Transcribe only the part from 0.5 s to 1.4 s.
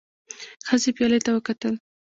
ښځې پيالې ته